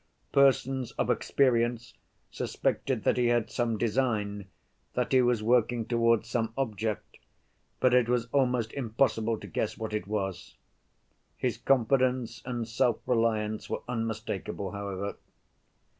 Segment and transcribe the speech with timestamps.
[0.31, 1.93] Persons of experience
[2.31, 4.47] suspected that he had some design,
[4.95, 7.17] that he was working towards some object,
[7.79, 10.55] but it was almost impossible to guess what it was.
[11.37, 15.17] His confidence and self‐reliance were unmistakable, however.